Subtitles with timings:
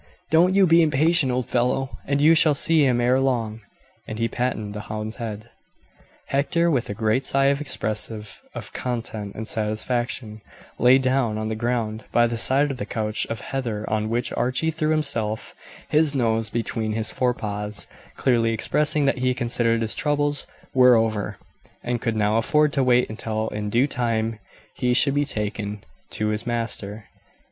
[0.31, 3.61] Don't you be impatient, old fellow, and you shall see him ere long;"
[4.07, 5.51] and he patted the hound's head.
[6.29, 10.41] Hector, with a great sigh expressive of content and satisfaction,
[10.79, 14.33] lay down on the ground by the side of the couch of heather on which
[14.33, 15.53] Archie threw himself
[15.89, 21.37] his nose between his forepaws, clearly expressing that he considered his troubles were over,
[21.83, 24.39] and could now afford to wait until in due time
[24.73, 27.05] he should be taken to his master.